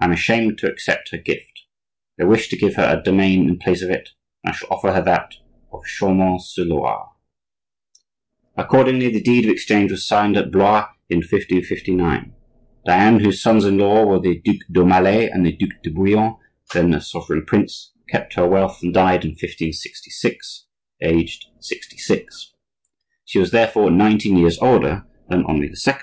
I 0.00 0.04
am 0.04 0.12
ashamed 0.12 0.58
to 0.58 0.70
accept 0.70 1.10
her 1.10 1.16
gift; 1.16 1.62
I 2.20 2.24
wish 2.24 2.50
to 2.50 2.56
give 2.58 2.74
her 2.74 2.86
a 2.86 3.02
domain 3.02 3.48
in 3.48 3.58
place 3.58 3.80
of 3.80 3.88
it, 3.90 4.10
and 4.44 4.52
I 4.52 4.54
shall 4.54 4.68
offer 4.70 4.92
her 4.92 5.00
that 5.00 5.36
of 5.72 5.86
Chaumont 5.86 6.42
sur 6.42 6.64
Loire." 6.64 7.12
Accordingly, 8.58 9.08
the 9.10 9.22
deed 9.22 9.46
of 9.46 9.50
exchange 9.50 9.90
was 9.90 10.06
signed 10.06 10.36
at 10.36 10.52
Blois 10.52 10.88
in 11.08 11.20
1559. 11.20 12.34
Diane, 12.84 13.20
whose 13.20 13.42
sons 13.42 13.64
in 13.64 13.78
law 13.78 14.04
were 14.04 14.18
the 14.20 14.38
Duc 14.44 14.56
d'Aumale 14.70 15.30
and 15.32 15.46
the 15.46 15.52
Duc 15.56 15.70
de 15.82 15.88
Bouillon 15.88 16.36
(then 16.74 16.92
a 16.92 17.00
sovereign 17.00 17.46
prince), 17.46 17.92
kept 18.10 18.34
her 18.34 18.46
wealth, 18.46 18.82
and 18.82 18.92
died 18.92 19.24
in 19.24 19.30
1566 19.30 20.66
aged 21.00 21.46
sixty 21.58 21.96
six. 21.96 22.52
She 23.24 23.38
was 23.38 23.50
therefore 23.50 23.90
nineteen 23.90 24.36
years 24.36 24.58
older 24.58 25.06
than 25.30 25.46
Henri 25.46 25.70
II. 25.72 25.94